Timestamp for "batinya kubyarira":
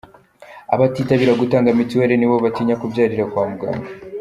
2.43-3.23